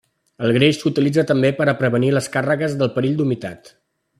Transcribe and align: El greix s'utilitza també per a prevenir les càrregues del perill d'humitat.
El 0.45 0.53
greix 0.55 0.77
s'utilitza 0.83 1.25
també 1.31 1.51
per 1.59 1.67
a 1.73 1.77
prevenir 1.83 2.11
les 2.17 2.31
càrregues 2.37 2.77
del 2.81 2.93
perill 2.97 3.17
d'humitat. 3.21 3.71